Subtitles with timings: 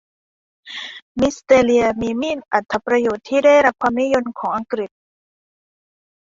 [1.19, 4.89] มีดสแตนลีย์เป็นมีดอรรถประโยชน์ที่ได้รับความนิยมของอังกฤษ